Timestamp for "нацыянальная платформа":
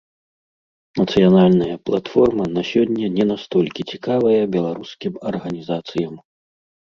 0.99-2.45